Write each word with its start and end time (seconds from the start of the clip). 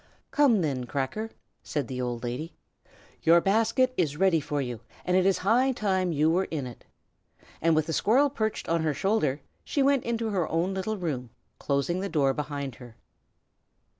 "Come, 0.31 0.61
then, 0.61 0.87
Cracker," 0.87 1.29
said 1.61 1.87
the 1.87 2.01
old 2.01 2.23
lady. 2.23 2.55
"Your 3.21 3.39
basket 3.39 3.93
is 3.97 4.15
all 4.15 4.21
ready 4.21 4.39
for 4.39 4.59
you, 4.59 4.79
and 5.05 5.15
it 5.15 5.27
is 5.27 5.37
high 5.37 5.73
time 5.73 6.11
you 6.11 6.31
were 6.31 6.45
in 6.45 6.65
it." 6.65 6.85
And 7.61 7.75
with 7.75 7.85
the 7.85 7.93
squirrel 7.93 8.31
perched 8.31 8.67
on 8.67 8.81
her 8.81 8.95
shoulder 8.95 9.41
she 9.63 9.83
went 9.83 10.03
into 10.03 10.31
her 10.31 10.49
own 10.49 10.73
little 10.73 10.97
room, 10.97 11.29
closing 11.59 11.99
the 11.99 12.09
door 12.09 12.33
behind 12.33 12.73
her. 12.81 12.95